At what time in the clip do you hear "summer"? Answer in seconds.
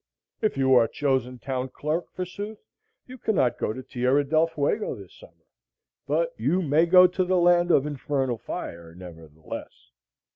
5.13-5.45